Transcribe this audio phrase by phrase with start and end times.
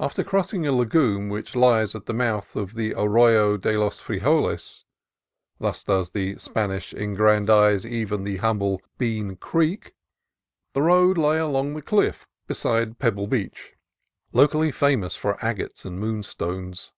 [0.00, 4.00] After crossing a la goon which lies at the mouth of the Arroyo de los
[4.00, 4.82] Frijoles,—
[5.60, 9.94] thus does the Spanish aggrandize even humble Bean Creek,—
[10.74, 13.74] the road lay along the cliff beside Pebble Beach,
[14.32, 16.90] locally famous for agates and moonstones.